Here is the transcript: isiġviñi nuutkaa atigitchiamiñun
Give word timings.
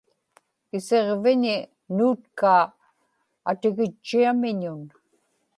isiġviñi 0.77 1.55
nuutkaa 1.95 2.63
atigitchiamiñun 3.49 4.81